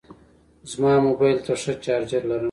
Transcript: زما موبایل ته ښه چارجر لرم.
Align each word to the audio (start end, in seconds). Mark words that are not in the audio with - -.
زما 0.71 0.93
موبایل 1.07 1.37
ته 1.45 1.53
ښه 1.61 1.73
چارجر 1.85 2.21
لرم. 2.29 2.39